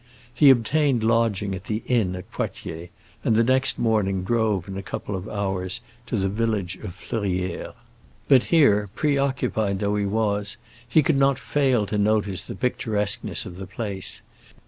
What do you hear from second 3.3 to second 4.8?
the next morning drove in